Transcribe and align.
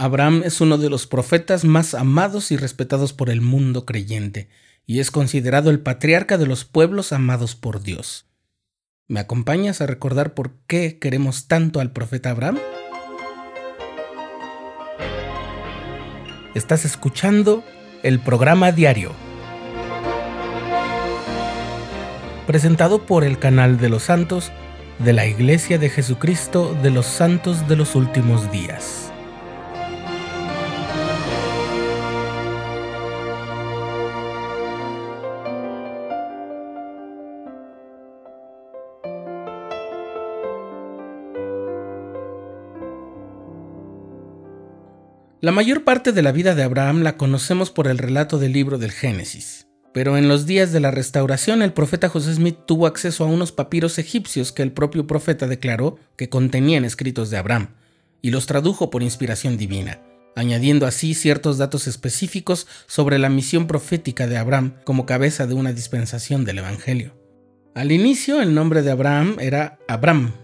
Abraham 0.00 0.44
es 0.46 0.62
uno 0.62 0.78
de 0.78 0.88
los 0.88 1.06
profetas 1.06 1.66
más 1.66 1.92
amados 1.92 2.52
y 2.52 2.56
respetados 2.56 3.12
por 3.12 3.28
el 3.28 3.42
mundo 3.42 3.84
creyente, 3.84 4.48
y 4.86 5.00
es 5.00 5.10
considerado 5.10 5.68
el 5.68 5.80
patriarca 5.80 6.38
de 6.38 6.46
los 6.46 6.64
pueblos 6.64 7.12
amados 7.12 7.54
por 7.54 7.82
Dios. 7.82 8.24
¿Me 9.08 9.20
acompañas 9.20 9.82
a 9.82 9.86
recordar 9.86 10.32
por 10.32 10.54
qué 10.66 10.98
queremos 10.98 11.48
tanto 11.48 11.80
al 11.80 11.92
profeta 11.92 12.30
Abraham? 12.30 12.58
Estás 16.54 16.86
escuchando 16.86 17.62
el 18.02 18.20
programa 18.20 18.72
diario, 18.72 19.12
presentado 22.46 23.04
por 23.04 23.22
el 23.22 23.38
canal 23.38 23.76
de 23.76 23.90
los 23.90 24.04
santos 24.04 24.50
de 24.98 25.12
la 25.12 25.26
Iglesia 25.26 25.76
de 25.76 25.90
Jesucristo 25.90 26.74
de 26.82 26.90
los 26.90 27.04
Santos 27.04 27.68
de 27.68 27.76
los 27.76 27.94
Últimos 27.94 28.50
Días. 28.50 29.09
La 45.42 45.52
mayor 45.52 45.84
parte 45.84 46.12
de 46.12 46.20
la 46.20 46.32
vida 46.32 46.54
de 46.54 46.62
Abraham 46.62 47.00
la 47.00 47.16
conocemos 47.16 47.70
por 47.70 47.88
el 47.88 47.96
relato 47.96 48.38
del 48.38 48.52
libro 48.52 48.76
del 48.76 48.92
Génesis. 48.92 49.68
Pero 49.94 50.18
en 50.18 50.28
los 50.28 50.44
días 50.44 50.70
de 50.70 50.80
la 50.80 50.90
restauración 50.90 51.62
el 51.62 51.72
profeta 51.72 52.10
José 52.10 52.34
Smith 52.34 52.58
tuvo 52.66 52.86
acceso 52.86 53.24
a 53.24 53.26
unos 53.26 53.50
papiros 53.50 53.98
egipcios 53.98 54.52
que 54.52 54.62
el 54.62 54.70
propio 54.70 55.06
profeta 55.06 55.46
declaró 55.46 55.98
que 56.16 56.28
contenían 56.28 56.84
escritos 56.84 57.30
de 57.30 57.38
Abraham, 57.38 57.68
y 58.20 58.32
los 58.32 58.44
tradujo 58.44 58.90
por 58.90 59.02
inspiración 59.02 59.56
divina, 59.56 60.02
añadiendo 60.36 60.86
así 60.86 61.14
ciertos 61.14 61.56
datos 61.56 61.86
específicos 61.86 62.66
sobre 62.86 63.18
la 63.18 63.30
misión 63.30 63.66
profética 63.66 64.26
de 64.26 64.36
Abraham 64.36 64.74
como 64.84 65.06
cabeza 65.06 65.46
de 65.46 65.54
una 65.54 65.72
dispensación 65.72 66.44
del 66.44 66.58
Evangelio. 66.58 67.16
Al 67.74 67.92
inicio 67.92 68.42
el 68.42 68.52
nombre 68.52 68.82
de 68.82 68.90
Abraham 68.90 69.36
era 69.40 69.78
Abram, 69.88 70.34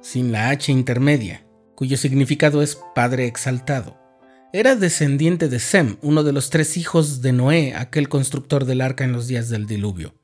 sin 0.00 0.32
la 0.32 0.48
H 0.48 0.72
intermedia, 0.72 1.44
cuyo 1.74 1.98
significado 1.98 2.62
es 2.62 2.78
Padre 2.94 3.26
exaltado. 3.26 4.05
Era 4.52 4.76
descendiente 4.76 5.48
de 5.48 5.58
Sem, 5.58 5.96
uno 6.02 6.22
de 6.22 6.32
los 6.32 6.50
tres 6.50 6.76
hijos 6.76 7.20
de 7.20 7.32
Noé, 7.32 7.74
aquel 7.74 8.08
constructor 8.08 8.64
del 8.64 8.80
arca 8.80 9.02
en 9.02 9.12
los 9.12 9.26
días 9.26 9.48
del 9.48 9.66
diluvio. 9.66 10.14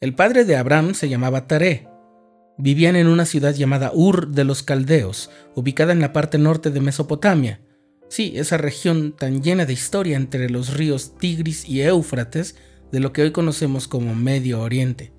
El 0.00 0.14
padre 0.14 0.44
de 0.44 0.56
Abraham 0.56 0.94
se 0.94 1.08
llamaba 1.08 1.46
Taré. 1.46 1.88
Vivían 2.58 2.96
en 2.96 3.06
una 3.06 3.24
ciudad 3.24 3.54
llamada 3.54 3.90
Ur 3.94 4.28
de 4.28 4.44
los 4.44 4.62
Caldeos, 4.62 5.30
ubicada 5.54 5.92
en 5.92 6.00
la 6.00 6.12
parte 6.12 6.36
norte 6.36 6.70
de 6.70 6.80
Mesopotamia. 6.80 7.60
Sí, 8.10 8.34
esa 8.36 8.58
región 8.58 9.16
tan 9.16 9.42
llena 9.42 9.64
de 9.64 9.72
historia 9.72 10.16
entre 10.16 10.50
los 10.50 10.74
ríos 10.74 11.16
Tigris 11.16 11.66
y 11.66 11.80
Éufrates, 11.80 12.56
de 12.92 13.00
lo 13.00 13.14
que 13.14 13.22
hoy 13.22 13.32
conocemos 13.32 13.88
como 13.88 14.14
Medio 14.14 14.60
Oriente. 14.60 15.12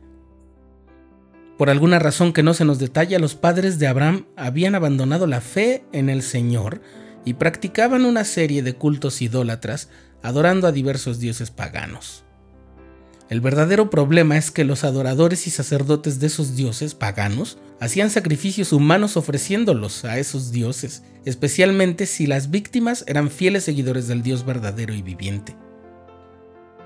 Por 1.58 1.72
alguna 1.72 1.98
razón 1.98 2.34
que 2.34 2.44
no 2.44 2.54
se 2.54 2.66
nos 2.66 2.78
detalla, 2.78 3.18
los 3.18 3.34
padres 3.34 3.80
de 3.80 3.88
Abraham 3.88 4.28
habían 4.38 4.76
abandonado 4.76 5.26
la 5.26 5.42
fe 5.42 5.84
en 5.92 6.10
el 6.10 6.22
Señor 6.22 6.82
y 7.26 7.34
practicaban 7.34 8.06
una 8.06 8.24
serie 8.24 8.64
de 8.64 8.74
cultos 8.74 9.22
idólatras 9.22 9.90
adorando 10.22 10.68
a 10.68 10.72
diversos 10.72 11.20
dioses 11.20 11.52
paganos. 11.52 12.24
El 13.28 13.42
verdadero 13.42 13.90
problema 13.90 14.38
es 14.38 14.52
que 14.52 14.64
los 14.64 14.84
adoradores 14.84 15.48
y 15.48 15.50
sacerdotes 15.50 16.20
de 16.20 16.28
esos 16.28 16.56
dioses 16.56 16.94
paganos 16.94 17.58
hacían 17.80 18.12
sacrificios 18.12 18.72
humanos 18.72 19.18
ofreciéndolos 19.18 20.06
a 20.06 20.20
esos 20.20 20.52
dioses, 20.52 21.02
especialmente 21.26 22.06
si 22.06 22.28
las 22.28 22.52
víctimas 22.52 23.04
eran 23.08 23.32
fieles 23.32 23.64
seguidores 23.64 24.08
del 24.08 24.22
Dios 24.22 24.46
verdadero 24.46 24.94
y 24.94 25.02
viviente. 25.02 25.56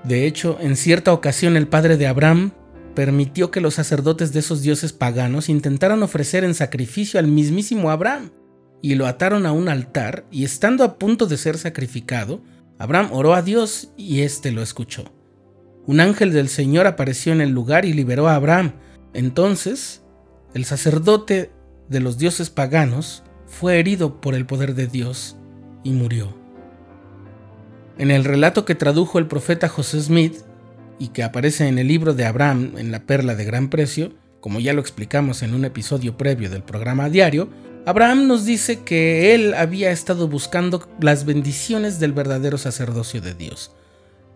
De 0.02 0.26
hecho, 0.26 0.56
en 0.60 0.76
cierta 0.76 1.12
ocasión 1.12 1.58
el 1.58 1.68
padre 1.68 1.98
de 1.98 2.06
Abraham 2.06 2.52
permitió 2.94 3.50
que 3.50 3.60
los 3.60 3.74
sacerdotes 3.74 4.32
de 4.32 4.40
esos 4.40 4.62
dioses 4.62 4.94
paganos 4.94 5.50
intentaran 5.50 6.02
ofrecer 6.02 6.42
en 6.42 6.54
sacrificio 6.54 7.20
al 7.20 7.26
mismísimo 7.26 7.90
Abraham, 7.90 8.30
y 8.82 8.94
lo 8.94 9.06
ataron 9.06 9.46
a 9.46 9.52
un 9.52 9.68
altar, 9.68 10.24
y 10.30 10.44
estando 10.44 10.84
a 10.84 10.98
punto 10.98 11.26
de 11.26 11.36
ser 11.36 11.58
sacrificado, 11.58 12.42
Abraham 12.78 13.10
oró 13.12 13.34
a 13.34 13.42
Dios 13.42 13.92
y 13.96 14.22
éste 14.22 14.52
lo 14.52 14.62
escuchó. 14.62 15.12
Un 15.86 16.00
ángel 16.00 16.32
del 16.32 16.48
Señor 16.48 16.86
apareció 16.86 17.32
en 17.32 17.40
el 17.40 17.50
lugar 17.50 17.84
y 17.84 17.92
liberó 17.92 18.28
a 18.28 18.36
Abraham. 18.36 18.72
Entonces, 19.12 20.02
el 20.54 20.64
sacerdote 20.64 21.50
de 21.88 22.00
los 22.00 22.16
dioses 22.16 22.48
paganos 22.48 23.22
fue 23.46 23.78
herido 23.78 24.20
por 24.20 24.34
el 24.34 24.46
poder 24.46 24.74
de 24.74 24.86
Dios 24.86 25.36
y 25.82 25.90
murió. 25.90 26.34
En 27.98 28.10
el 28.10 28.24
relato 28.24 28.64
que 28.64 28.74
tradujo 28.74 29.18
el 29.18 29.26
profeta 29.26 29.68
José 29.68 30.00
Smith 30.00 30.36
y 30.98 31.08
que 31.08 31.22
aparece 31.22 31.68
en 31.68 31.78
el 31.78 31.88
libro 31.88 32.14
de 32.14 32.24
Abraham 32.24 32.72
en 32.78 32.92
la 32.92 33.00
perla 33.00 33.34
de 33.34 33.44
gran 33.44 33.68
precio, 33.68 34.12
como 34.40 34.60
ya 34.60 34.72
lo 34.72 34.80
explicamos 34.80 35.42
en 35.42 35.54
un 35.54 35.64
episodio 35.64 36.16
previo 36.16 36.48
del 36.48 36.62
programa 36.62 37.10
diario, 37.10 37.50
Abraham 37.86 38.26
nos 38.26 38.44
dice 38.44 38.80
que 38.80 39.34
él 39.34 39.54
había 39.54 39.90
estado 39.90 40.28
buscando 40.28 40.86
las 41.00 41.24
bendiciones 41.24 41.98
del 41.98 42.12
verdadero 42.12 42.58
sacerdocio 42.58 43.22
de 43.22 43.34
Dios, 43.34 43.72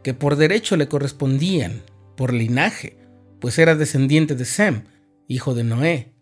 que 0.03 0.15
por 0.15 0.37
derecho 0.37 0.77
le 0.77 0.89
correspondían, 0.89 1.83
por 2.17 2.33
linaje, 2.33 2.97
pues 3.41 3.59
era 3.59 3.75
descendiente 3.75 4.35
de 4.35 4.47
Sem, 4.47 4.85
hijo 5.29 5.55
de 5.55 5.63
Noé, 5.63 6.15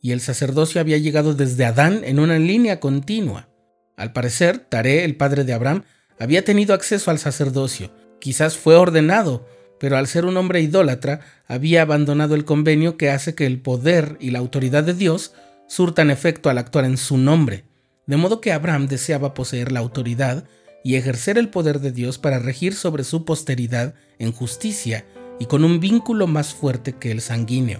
y 0.00 0.12
el 0.12 0.22
sacerdocio 0.22 0.80
había 0.80 0.96
llegado 0.96 1.34
desde 1.34 1.66
Adán 1.66 2.00
en 2.02 2.18
una 2.18 2.38
línea 2.38 2.80
continua. 2.80 3.48
Al 3.96 4.14
parecer, 4.14 4.58
Taré, 4.58 5.04
el 5.04 5.16
padre 5.16 5.44
de 5.44 5.52
Abraham, 5.52 5.84
había 6.18 6.44
tenido 6.44 6.72
acceso 6.72 7.10
al 7.10 7.18
sacerdocio, 7.18 7.92
quizás 8.20 8.56
fue 8.56 8.76
ordenado, 8.76 9.46
pero 9.78 9.98
al 9.98 10.06
ser 10.06 10.24
un 10.24 10.38
hombre 10.38 10.62
idólatra, 10.62 11.20
había 11.46 11.82
abandonado 11.82 12.34
el 12.34 12.46
convenio 12.46 12.96
que 12.96 13.10
hace 13.10 13.34
que 13.34 13.44
el 13.44 13.60
poder 13.60 14.16
y 14.18 14.30
la 14.30 14.38
autoridad 14.38 14.84
de 14.84 14.94
Dios 14.94 15.34
surtan 15.70 16.10
efecto 16.10 16.50
al 16.50 16.58
actuar 16.58 16.84
en 16.84 16.96
su 16.96 17.16
nombre, 17.16 17.64
de 18.08 18.16
modo 18.16 18.40
que 18.40 18.52
Abraham 18.52 18.88
deseaba 18.88 19.34
poseer 19.34 19.70
la 19.70 19.78
autoridad 19.78 20.44
y 20.82 20.96
ejercer 20.96 21.38
el 21.38 21.48
poder 21.48 21.78
de 21.78 21.92
Dios 21.92 22.18
para 22.18 22.40
regir 22.40 22.74
sobre 22.74 23.04
su 23.04 23.24
posteridad 23.24 23.94
en 24.18 24.32
justicia 24.32 25.06
y 25.38 25.46
con 25.46 25.62
un 25.62 25.78
vínculo 25.78 26.26
más 26.26 26.52
fuerte 26.52 26.94
que 26.94 27.12
el 27.12 27.20
sanguíneo. 27.20 27.78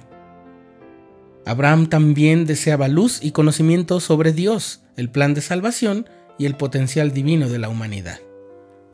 Abraham 1.44 1.88
también 1.88 2.46
deseaba 2.46 2.86
luz 2.86 3.18
y 3.24 3.32
conocimiento 3.32 3.98
sobre 3.98 4.32
Dios, 4.32 4.82
el 4.96 5.10
plan 5.10 5.34
de 5.34 5.40
salvación 5.40 6.08
y 6.38 6.46
el 6.46 6.56
potencial 6.56 7.10
divino 7.12 7.48
de 7.48 7.58
la 7.58 7.68
humanidad. 7.68 8.20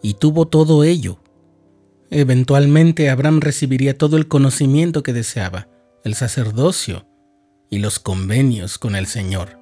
Y 0.01 0.15
tuvo 0.15 0.49
todo 0.49 0.85
ello. 0.85 1.21
Eventualmente 2.09 3.11
Abraham 3.11 3.41
recibiría 3.41 3.99
todo 3.99 4.17
el 4.17 4.27
conocimiento 4.27 5.03
que 5.03 5.13
deseaba, 5.13 5.69
el 6.03 6.15
sacerdocio, 6.15 7.07
y 7.71 7.79
los 7.79 7.99
convenios 7.99 8.79
con 8.79 8.97
el 8.97 9.07
Señor. 9.07 9.59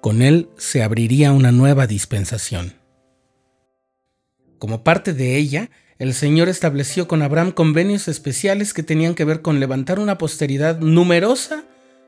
Con 0.00 0.22
él 0.22 0.48
se 0.56 0.82
abriría 0.82 1.32
una 1.32 1.52
nueva 1.52 1.86
dispensación. 1.86 2.74
Como 4.58 4.84
parte 4.84 5.12
de 5.12 5.36
ella, 5.36 5.70
el 5.98 6.14
Señor 6.14 6.48
estableció 6.48 7.08
con 7.08 7.22
Abraham 7.22 7.52
convenios 7.52 8.08
especiales 8.08 8.74
que 8.74 8.82
tenían 8.82 9.14
que 9.14 9.24
ver 9.24 9.42
con 9.42 9.60
levantar 9.60 9.98
una 9.98 10.18
posteridad 10.18 10.78
numerosa, 10.78 11.64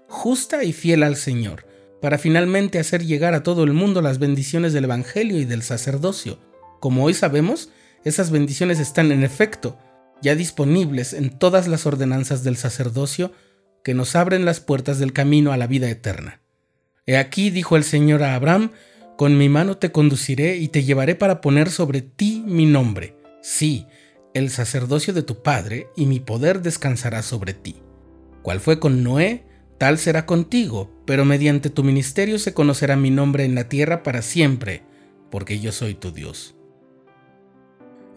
justa 0.08 0.64
y 0.64 0.72
fiel 0.72 1.02
al 1.02 1.16
Señor, 1.16 1.66
para 2.00 2.18
finalmente 2.18 2.78
hacer 2.78 3.04
llegar 3.04 3.34
a 3.34 3.42
todo 3.42 3.64
el 3.64 3.72
mundo 3.72 4.02
las 4.02 4.18
bendiciones 4.18 4.72
del 4.72 4.84
Evangelio 4.84 5.38
y 5.40 5.44
del 5.44 5.62
sacerdocio. 5.62 6.38
Como 6.80 7.04
hoy 7.04 7.14
sabemos, 7.14 7.70
esas 8.04 8.30
bendiciones 8.30 8.78
están 8.78 9.10
en 9.10 9.24
efecto 9.24 9.78
ya 10.20 10.34
disponibles 10.34 11.12
en 11.12 11.30
todas 11.30 11.68
las 11.68 11.86
ordenanzas 11.86 12.42
del 12.42 12.56
sacerdocio 12.56 13.32
que 13.88 13.94
nos 13.94 14.16
abren 14.16 14.44
las 14.44 14.60
puertas 14.60 14.98
del 14.98 15.14
camino 15.14 15.50
a 15.50 15.56
la 15.56 15.66
vida 15.66 15.88
eterna. 15.88 16.42
He 17.06 17.16
aquí, 17.16 17.48
dijo 17.48 17.74
el 17.74 17.84
Señor 17.84 18.22
a 18.22 18.34
Abraham, 18.34 18.72
con 19.16 19.38
mi 19.38 19.48
mano 19.48 19.78
te 19.78 19.92
conduciré 19.92 20.58
y 20.58 20.68
te 20.68 20.84
llevaré 20.84 21.14
para 21.14 21.40
poner 21.40 21.70
sobre 21.70 22.02
ti 22.02 22.44
mi 22.46 22.66
nombre. 22.66 23.16
Sí, 23.40 23.86
el 24.34 24.50
sacerdocio 24.50 25.14
de 25.14 25.22
tu 25.22 25.42
Padre, 25.42 25.88
y 25.96 26.04
mi 26.04 26.20
poder 26.20 26.60
descansará 26.60 27.22
sobre 27.22 27.54
ti. 27.54 27.76
Cual 28.42 28.60
fue 28.60 28.78
con 28.78 29.02
Noé, 29.02 29.46
tal 29.78 29.96
será 29.96 30.26
contigo, 30.26 30.92
pero 31.06 31.24
mediante 31.24 31.70
tu 31.70 31.82
ministerio 31.82 32.38
se 32.38 32.52
conocerá 32.52 32.94
mi 32.94 33.08
nombre 33.08 33.46
en 33.46 33.54
la 33.54 33.70
tierra 33.70 34.02
para 34.02 34.20
siempre, 34.20 34.82
porque 35.30 35.60
yo 35.60 35.72
soy 35.72 35.94
tu 35.94 36.12
Dios. 36.12 36.56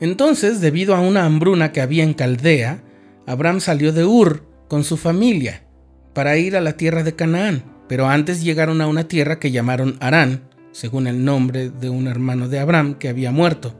Entonces, 0.01 0.60
debido 0.60 0.95
a 0.95 1.00
una 1.00 1.24
hambruna 1.24 1.72
que 1.72 1.80
había 1.80 2.04
en 2.04 2.13
Caldea, 2.13 2.84
Abraham 3.25 3.62
salió 3.62 3.94
de 3.94 4.04
Ur, 4.04 4.51
con 4.68 4.86
su 4.86 4.95
familia 4.95 5.66
para 6.13 6.38
ir 6.38 6.56
a 6.56 6.62
la 6.62 6.74
tierra 6.74 7.04
de 7.04 7.16
Canaán, 7.16 7.63
pero 7.88 8.08
antes 8.08 8.44
llegaron 8.44 8.81
a 8.81 8.88
una 8.88 9.08
tierra 9.08 9.40
que 9.40 9.52
llamaron 9.52 9.98
Arán, 10.00 10.44
según 10.72 11.08
el 11.08 11.25
nombre 11.25 11.69
de 11.69 11.90
un 11.90 12.08
hermano 12.08 12.48
de 12.48 12.60
Abraham 12.60 12.96
que 12.96 13.10
había 13.10 13.31
muerto. 13.31 13.75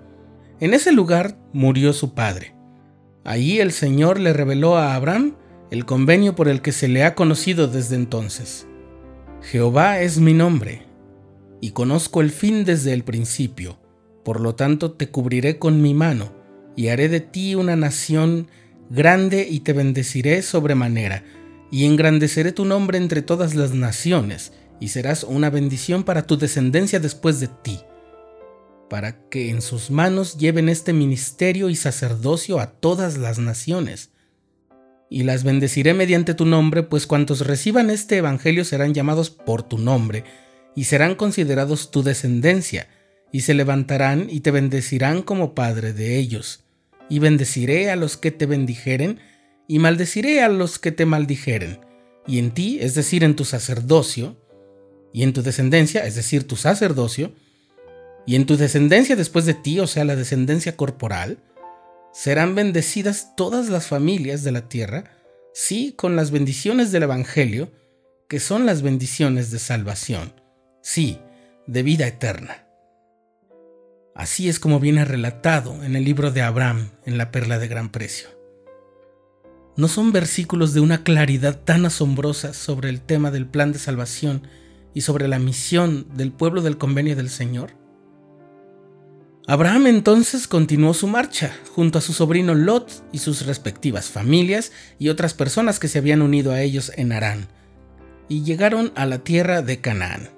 En 0.60 0.74
ese 0.74 0.92
lugar 0.92 1.38
murió 1.54 1.94
su 1.94 2.14
padre. 2.14 2.56
Allí 3.24 3.60
el 3.60 3.72
Señor 3.72 4.20
le 4.20 4.34
reveló 4.34 4.78
a 4.78 4.96
Abraham 4.96 5.36
el 5.72 5.86
convenio 5.86 6.36
por 6.36 6.50
el 6.50 6.62
que 6.62 6.72
se 6.72 6.88
le 6.88 7.04
ha 7.04 7.16
conocido 7.16 7.68
desde 7.68 7.96
entonces. 7.96 8.68
Jehová 9.42 10.02
es 10.02 10.20
mi 10.20 10.34
nombre. 10.34 10.88
y 11.64 11.72
conozco 11.72 12.22
el 12.22 12.32
fin 12.32 12.66
desde 12.66 12.92
el 12.92 13.04
principio. 13.04 13.78
Por 14.26 14.42
lo 14.42 14.56
tanto 14.56 14.94
te 14.94 15.10
cubriré 15.10 15.60
con 15.60 15.80
mi 15.80 15.94
mano, 15.94 16.34
y 16.76 16.88
haré 16.88 17.08
de 17.08 17.20
ti 17.20 17.54
una 17.54 17.76
nación 17.76 18.48
grande 18.90 19.48
y 19.48 19.60
te 19.60 19.74
bendeciré 19.74 20.42
sobremanera, 20.42 21.24
y 21.72 21.86
engrandeceré 21.86 22.52
tu 22.52 22.66
nombre 22.66 22.98
entre 22.98 23.22
todas 23.22 23.56
las 23.56 23.74
naciones, 23.74 24.52
y 24.80 24.90
serás 24.90 25.24
una 25.24 25.50
bendición 25.50 26.04
para 26.04 26.28
tu 26.28 26.38
descendencia 26.38 27.00
después 27.00 27.40
de 27.40 27.48
ti, 27.48 27.80
para 28.90 29.30
que 29.30 29.50
en 29.50 29.62
sus 29.62 29.90
manos 29.90 30.38
lleven 30.38 30.68
este 30.68 30.92
ministerio 30.92 31.70
y 31.70 31.76
sacerdocio 31.76 32.60
a 32.60 32.72
todas 32.72 33.18
las 33.18 33.40
naciones. 33.40 34.10
Y 35.10 35.24
las 35.24 35.44
bendeciré 35.44 35.94
mediante 35.94 36.34
tu 36.34 36.46
nombre, 36.46 36.84
pues 36.84 37.08
cuantos 37.08 37.48
reciban 37.48 37.90
este 37.90 38.18
Evangelio 38.18 38.66
serán 38.66 38.94
llamados 38.94 39.30
por 39.30 39.64
tu 39.64 39.78
nombre, 39.78 40.26
y 40.76 40.86
serán 40.86 41.16
considerados 41.16 41.92
tu 41.92 42.04
descendencia, 42.04 42.88
y 43.32 43.42
se 43.42 43.54
levantarán 43.54 44.28
y 44.30 44.42
te 44.42 44.52
bendecirán 44.52 45.22
como 45.22 45.56
Padre 45.56 45.94
de 45.94 46.18
ellos. 46.18 46.64
Y 47.10 47.20
bendeciré 47.20 47.92
a 47.92 47.96
los 47.96 48.18
que 48.18 48.32
te 48.32 48.46
bendijeren, 48.46 49.20
y 49.68 49.80
maldeciré 49.80 50.42
a 50.42 50.50
los 50.50 50.80
que 50.80 50.92
te 50.92 51.06
maldijeren. 51.06 51.80
Y 52.28 52.40
en 52.40 52.52
ti, 52.52 52.80
es 52.82 52.94
decir, 52.96 53.24
en 53.24 53.36
tu 53.36 53.46
sacerdocio, 53.46 54.38
y 55.14 55.24
en 55.24 55.34
tu 55.34 55.42
descendencia, 55.42 56.06
es 56.06 56.16
decir, 56.16 56.48
tu 56.48 56.56
sacerdocio, 56.56 57.34
y 58.26 58.36
en 58.36 58.46
tu 58.46 58.58
descendencia 58.58 59.16
después 59.16 59.46
de 59.46 59.54
ti, 59.54 59.80
o 59.80 59.88
sea, 59.88 60.06
la 60.06 60.16
descendencia 60.16 60.78
corporal, 60.78 61.40
serán 62.14 62.56
bendecidas 62.56 63.36
todas 63.36 63.70
las 63.70 63.88
familias 63.88 64.44
de 64.44 64.52
la 64.52 64.68
tierra, 64.70 65.18
sí, 65.54 65.94
con 65.98 66.16
las 66.16 66.32
bendiciones 66.32 66.92
del 66.92 67.04
Evangelio, 67.04 67.72
que 68.28 68.40
son 68.40 68.66
las 68.66 68.82
bendiciones 68.82 69.52
de 69.52 69.60
salvación, 69.60 70.34
sí, 70.82 71.20
de 71.68 71.84
vida 71.84 72.08
eterna. 72.08 72.68
Así 74.14 74.50
es 74.50 74.60
como 74.60 74.80
viene 74.80 75.06
relatado 75.06 75.84
en 75.84 75.96
el 75.96 76.04
libro 76.04 76.32
de 76.32 76.42
Abraham, 76.42 76.92
en 77.06 77.18
la 77.18 77.32
perla 77.32 77.60
de 77.60 77.68
gran 77.68 77.92
precio. 77.92 78.41
¿No 79.82 79.88
son 79.88 80.12
versículos 80.12 80.76
de 80.76 80.80
una 80.80 81.04
claridad 81.04 81.60
tan 81.60 81.88
asombrosa 81.88 82.54
sobre 82.54 82.90
el 82.90 83.02
tema 83.02 83.32
del 83.32 83.48
plan 83.48 83.72
de 83.72 83.80
salvación 83.80 84.44
y 84.94 85.02
sobre 85.02 85.28
la 85.28 85.40
misión 85.40 86.06
del 86.14 86.32
pueblo 86.32 86.62
del 86.62 86.78
convenio 86.78 87.16
del 87.16 87.32
Señor? 87.32 87.72
Abraham 89.48 89.88
entonces 89.88 90.48
continuó 90.48 90.94
su 90.94 91.08
marcha 91.08 91.52
junto 91.74 91.98
a 91.98 92.02
su 92.02 92.14
sobrino 92.14 92.54
Lot 92.54 92.92
y 93.12 93.18
sus 93.18 93.48
respectivas 93.48 94.12
familias 94.12 94.72
y 95.00 95.10
otras 95.10 95.34
personas 95.34 95.80
que 95.80 95.88
se 95.88 95.98
habían 95.98 96.22
unido 96.22 96.52
a 96.52 96.62
ellos 96.62 96.92
en 96.96 97.12
Harán, 97.12 97.48
y 98.30 98.44
llegaron 98.44 98.92
a 98.94 99.08
la 99.08 99.24
tierra 99.24 99.64
de 99.64 99.82
Canaán. 99.82 100.30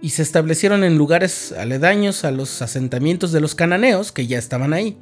Y 0.00 0.08
se 0.08 0.22
establecieron 0.22 0.84
en 0.84 0.96
lugares 0.96 1.52
aledaños 1.52 2.24
a 2.24 2.30
los 2.30 2.62
asentamientos 2.62 3.30
de 3.32 3.42
los 3.42 3.54
cananeos 3.54 4.10
que 4.10 4.26
ya 4.26 4.38
estaban 4.38 4.72
ahí. 4.72 4.96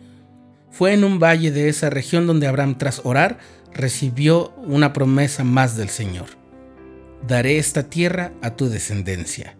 Fue 0.75 0.93
en 0.93 1.05
un 1.05 1.21
valle 1.21 1.53
de 1.53 1.69
esa 1.69 1.89
región 1.89 2.27
donde 2.27 2.49
Abraham 2.49 2.77
tras 2.77 3.03
orar 3.05 3.39
recibió 3.73 4.53
una 4.67 4.93
promesa 4.93 5.45
más 5.45 5.77
del 5.77 5.89
Señor. 5.89 6.27
Daré 7.25 7.59
esta 7.59 7.85
tierra 7.85 8.33
a 8.43 8.57
tu 8.57 8.69
descendencia. 8.69 9.57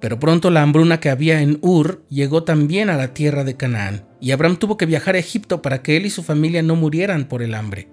Pero 0.00 0.18
pronto 0.18 0.50
la 0.50 0.62
hambruna 0.62 0.98
que 0.98 1.08
había 1.08 1.40
en 1.40 1.58
Ur 1.62 2.04
llegó 2.08 2.42
también 2.42 2.90
a 2.90 2.96
la 2.96 3.14
tierra 3.14 3.44
de 3.44 3.56
Canaán, 3.56 4.08
y 4.20 4.32
Abraham 4.32 4.56
tuvo 4.56 4.76
que 4.76 4.86
viajar 4.86 5.14
a 5.14 5.20
Egipto 5.20 5.62
para 5.62 5.82
que 5.82 5.96
él 5.96 6.06
y 6.06 6.10
su 6.10 6.24
familia 6.24 6.64
no 6.64 6.74
murieran 6.74 7.28
por 7.28 7.40
el 7.40 7.54
hambre. 7.54 7.88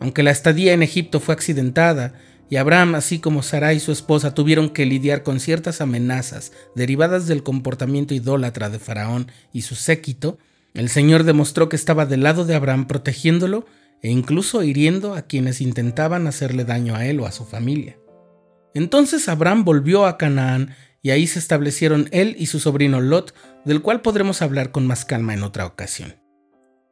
Aunque 0.00 0.24
la 0.24 0.32
estadía 0.32 0.72
en 0.72 0.82
Egipto 0.82 1.20
fue 1.20 1.32
accidentada, 1.32 2.14
y 2.50 2.56
Abraham, 2.56 2.96
así 2.96 3.20
como 3.20 3.44
Sarai 3.44 3.78
su 3.78 3.92
esposa, 3.92 4.34
tuvieron 4.34 4.70
que 4.70 4.84
lidiar 4.84 5.22
con 5.22 5.38
ciertas 5.38 5.80
amenazas 5.80 6.50
derivadas 6.74 7.28
del 7.28 7.44
comportamiento 7.44 8.12
idólatra 8.12 8.68
de 8.68 8.80
Faraón 8.80 9.30
y 9.52 9.62
su 9.62 9.76
séquito, 9.76 10.36
el 10.74 10.88
Señor 10.88 11.22
demostró 11.22 11.68
que 11.68 11.76
estaba 11.76 12.06
del 12.06 12.24
lado 12.24 12.44
de 12.44 12.56
Abraham 12.56 12.88
protegiéndolo 12.88 13.66
e 14.02 14.10
incluso 14.10 14.64
hiriendo 14.64 15.14
a 15.14 15.22
quienes 15.22 15.60
intentaban 15.60 16.26
hacerle 16.26 16.64
daño 16.64 16.96
a 16.96 17.06
él 17.06 17.20
o 17.20 17.26
a 17.26 17.32
su 17.32 17.44
familia. 17.44 17.96
Entonces 18.74 19.28
Abraham 19.28 19.64
volvió 19.64 20.06
a 20.06 20.18
Canaán 20.18 20.74
y 21.02 21.10
ahí 21.10 21.28
se 21.28 21.38
establecieron 21.38 22.08
él 22.10 22.34
y 22.36 22.46
su 22.46 22.58
sobrino 22.58 23.00
Lot, 23.00 23.32
del 23.64 23.80
cual 23.80 24.02
podremos 24.02 24.42
hablar 24.42 24.72
con 24.72 24.88
más 24.88 25.04
calma 25.04 25.34
en 25.34 25.44
otra 25.44 25.66
ocasión. 25.66 26.16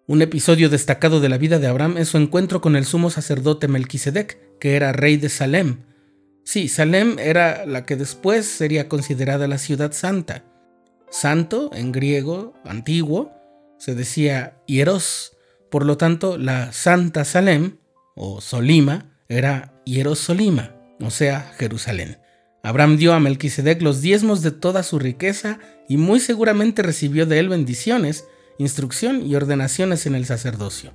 Un 0.07 0.23
episodio 0.23 0.69
destacado 0.69 1.21
de 1.21 1.29
la 1.29 1.37
vida 1.37 1.59
de 1.59 1.67
Abraham 1.67 1.99
es 1.99 2.09
su 2.09 2.17
encuentro 2.17 2.61
con 2.61 2.77
el 2.77 2.85
sumo 2.85 3.11
sacerdote 3.11 3.69
Melquisedec, 3.69 4.39
que 4.59 4.77
era 4.77 4.93
rey 4.93 5.17
de 5.17 5.29
Salem. 5.29 5.85
Sí, 6.45 6.69
Salem 6.69 7.19
era 7.19 7.67
la 7.67 7.85
que 7.85 7.97
después 7.97 8.47
sería 8.47 8.89
considerada 8.89 9.49
la 9.49 9.59
ciudad 9.59 9.93
santa. 9.93 10.45
Santo, 11.11 11.71
en 11.73 11.93
griego 11.93 12.55
antiguo, 12.65 13.33
se 13.79 13.95
decía 13.95 14.59
hieros, 14.67 15.37
por 15.71 15.85
lo 15.85 15.97
tanto 15.97 16.39
la 16.39 16.73
Santa 16.73 17.25
Salem, 17.25 17.79
o 18.15 18.41
Solima, 18.41 19.19
era 19.29 19.75
Hierosolima, 19.85 20.75
o 21.01 21.11
sea, 21.11 21.53
Jerusalén. 21.59 22.19
Abraham 22.63 22.97
dio 22.97 23.13
a 23.13 23.21
Melquisedec 23.21 23.81
los 23.83 24.01
diezmos 24.01 24.43
de 24.43 24.51
toda 24.51 24.83
su 24.83 24.99
riqueza 24.99 25.61
y 25.89 25.97
muy 25.97 26.21
seguramente 26.21 26.83
recibió 26.83 27.25
de 27.27 27.39
él 27.39 27.49
bendiciones, 27.49 28.27
instrucción 28.59 29.25
y 29.25 29.35
ordenaciones 29.37 30.07
en 30.07 30.15
el 30.15 30.27
sacerdocio. 30.27 30.93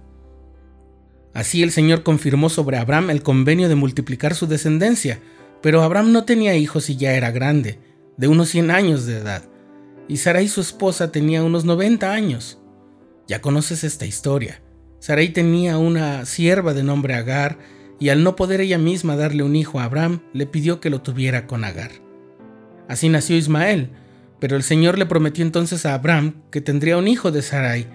Así 1.34 1.64
el 1.64 1.72
Señor 1.72 2.04
confirmó 2.04 2.50
sobre 2.50 2.78
Abraham 2.78 3.10
el 3.10 3.24
convenio 3.24 3.68
de 3.68 3.76
multiplicar 3.76 4.36
su 4.36 4.48
descendencia, 4.48 5.20
pero 5.62 5.82
Abraham 5.82 6.12
no 6.12 6.26
tenía 6.26 6.56
hijos 6.56 6.90
y 6.90 6.96
ya 6.96 7.14
era 7.14 7.32
grande, 7.32 7.80
de 8.18 8.28
unos 8.28 8.50
100 8.50 8.70
años 8.70 9.06
de 9.06 9.18
edad, 9.18 9.44
y 10.08 10.18
Sarai 10.18 10.48
su 10.48 10.62
esposa 10.62 11.12
tenía 11.12 11.44
unos 11.44 11.66
90 11.66 12.12
años. 12.12 12.60
Ya 13.28 13.42
conoces 13.42 13.84
esta 13.84 14.06
historia. 14.06 14.62
Sarai 15.00 15.30
tenía 15.30 15.78
una 15.78 16.26
sierva 16.26 16.74
de 16.74 16.84
nombre 16.84 17.16
Agar, 17.16 17.58
y 18.00 18.10
al 18.10 18.24
no 18.24 18.36
poder 18.36 18.62
ella 18.62 18.78
misma 18.78 19.16
darle 19.16 19.44
un 19.44 19.56
hijo 19.56 19.80
a 19.80 19.86
Abraham, 19.86 20.22
le 20.34 20.46
pidió 20.46 20.80
que 20.80 20.90
lo 20.90 21.02
tuviera 21.02 21.48
con 21.48 21.64
Agar. 21.64 21.92
Así 22.88 23.10
nació 23.10 23.38
Ismael, 23.38 23.90
pero 24.40 24.56
el 24.58 24.64
Señor 24.64 25.00
le 25.00 25.06
prometió 25.06 25.44
entonces 25.44 25.86
a 25.86 25.94
Abraham 25.94 26.44
que 26.52 26.62
tendría 26.62 26.98
un 26.98 27.08
hijo 27.08 27.32
de 27.32 27.42
Sarai 27.42 27.88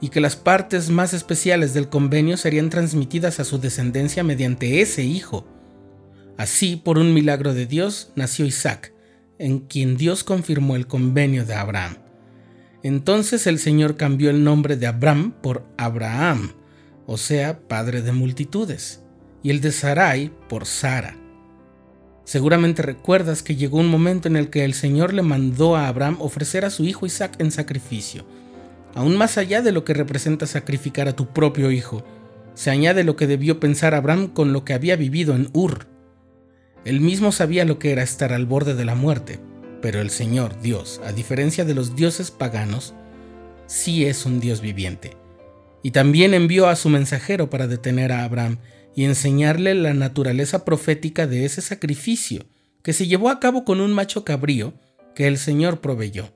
y 0.00 0.10
que 0.10 0.20
las 0.20 0.36
partes 0.36 0.90
más 0.90 1.12
especiales 1.14 1.74
del 1.74 1.88
convenio 1.88 2.36
serían 2.36 2.70
transmitidas 2.70 3.40
a 3.40 3.44
su 3.44 3.58
descendencia 3.58 4.22
mediante 4.22 4.80
ese 4.80 5.02
hijo. 5.02 5.46
Así, 6.36 6.76
por 6.76 6.98
un 6.98 7.14
milagro 7.14 7.54
de 7.54 7.66
Dios, 7.66 8.12
nació 8.14 8.44
Isaac, 8.44 8.92
en 9.38 9.60
quien 9.60 9.96
Dios 9.96 10.24
confirmó 10.24 10.76
el 10.76 10.86
convenio 10.86 11.44
de 11.44 11.54
Abraham. 11.54 11.96
Entonces 12.82 13.46
el 13.46 13.58
Señor 13.58 13.96
cambió 13.96 14.30
el 14.30 14.44
nombre 14.44 14.76
de 14.76 14.86
Abraham 14.86 15.34
por 15.42 15.66
Abraham, 15.76 16.52
o 17.06 17.16
sea, 17.16 17.58
padre 17.66 18.02
de 18.02 18.12
multitudes, 18.12 19.02
y 19.42 19.50
el 19.50 19.60
de 19.60 19.72
Sarai 19.72 20.30
por 20.48 20.66
Sara 20.66 21.16
Seguramente 22.28 22.82
recuerdas 22.82 23.42
que 23.42 23.56
llegó 23.56 23.78
un 23.78 23.88
momento 23.88 24.28
en 24.28 24.36
el 24.36 24.50
que 24.50 24.66
el 24.66 24.74
Señor 24.74 25.14
le 25.14 25.22
mandó 25.22 25.76
a 25.76 25.88
Abraham 25.88 26.18
ofrecer 26.20 26.66
a 26.66 26.70
su 26.70 26.84
hijo 26.84 27.06
Isaac 27.06 27.34
en 27.38 27.50
sacrificio. 27.50 28.26
Aún 28.94 29.16
más 29.16 29.38
allá 29.38 29.62
de 29.62 29.72
lo 29.72 29.84
que 29.84 29.94
representa 29.94 30.46
sacrificar 30.46 31.08
a 31.08 31.16
tu 31.16 31.32
propio 31.32 31.70
hijo, 31.70 32.04
se 32.54 32.70
añade 32.70 33.04
lo 33.04 33.16
que 33.16 33.26
debió 33.26 33.60
pensar 33.60 33.94
Abraham 33.94 34.28
con 34.28 34.52
lo 34.52 34.64
que 34.64 34.74
había 34.74 34.96
vivido 34.96 35.34
en 35.34 35.48
Ur. 35.52 35.86
Él 36.84 37.00
mismo 37.00 37.30
sabía 37.32 37.64
lo 37.64 37.78
que 37.78 37.92
era 37.92 38.02
estar 38.02 38.32
al 38.32 38.46
borde 38.46 38.74
de 38.74 38.84
la 38.84 38.94
muerte, 38.94 39.38
pero 39.80 40.00
el 40.00 40.10
Señor, 40.10 40.60
Dios, 40.60 41.00
a 41.04 41.12
diferencia 41.12 41.64
de 41.64 41.74
los 41.74 41.94
dioses 41.94 42.30
paganos, 42.30 42.94
sí 43.66 44.06
es 44.06 44.26
un 44.26 44.40
Dios 44.40 44.60
viviente. 44.60 45.16
Y 45.82 45.92
también 45.92 46.34
envió 46.34 46.66
a 46.68 46.76
su 46.76 46.88
mensajero 46.88 47.50
para 47.50 47.68
detener 47.68 48.10
a 48.10 48.24
Abraham 48.24 48.58
y 48.96 49.04
enseñarle 49.04 49.74
la 49.74 49.94
naturaleza 49.94 50.64
profética 50.64 51.26
de 51.26 51.44
ese 51.44 51.60
sacrificio 51.60 52.46
que 52.82 52.92
se 52.92 53.06
llevó 53.06 53.28
a 53.28 53.38
cabo 53.38 53.64
con 53.64 53.80
un 53.80 53.92
macho 53.92 54.24
cabrío 54.24 54.74
que 55.14 55.28
el 55.28 55.38
Señor 55.38 55.80
proveyó. 55.80 56.32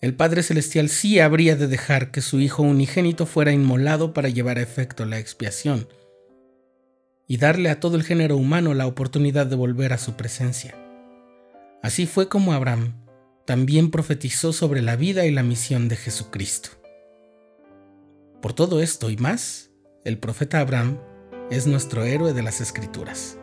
El 0.00 0.14
Padre 0.14 0.42
Celestial 0.42 0.88
sí 0.88 1.20
habría 1.20 1.56
de 1.56 1.68
dejar 1.68 2.10
que 2.10 2.20
su 2.20 2.38
Hijo 2.40 2.62
unigénito 2.62 3.24
fuera 3.26 3.52
inmolado 3.52 4.12
para 4.12 4.28
llevar 4.28 4.58
a 4.58 4.62
efecto 4.62 5.06
la 5.06 5.18
expiación 5.18 5.88
y 7.26 7.38
darle 7.38 7.70
a 7.70 7.80
todo 7.80 7.96
el 7.96 8.04
género 8.04 8.36
humano 8.36 8.74
la 8.74 8.86
oportunidad 8.86 9.46
de 9.46 9.56
volver 9.56 9.92
a 9.92 9.98
su 9.98 10.14
presencia. 10.14 10.76
Así 11.82 12.06
fue 12.06 12.28
como 12.28 12.52
Abraham 12.52 13.06
también 13.46 13.92
profetizó 13.92 14.52
sobre 14.52 14.82
la 14.82 14.96
vida 14.96 15.24
y 15.24 15.30
la 15.30 15.44
misión 15.44 15.88
de 15.88 15.96
Jesucristo. 15.96 16.70
Por 18.42 18.52
todo 18.52 18.82
esto 18.82 19.08
y 19.08 19.16
más, 19.16 19.70
el 20.04 20.18
profeta 20.18 20.60
Abraham 20.60 20.98
es 21.50 21.66
nuestro 21.66 22.04
héroe 22.04 22.32
de 22.32 22.42
las 22.42 22.60
escrituras. 22.60 23.38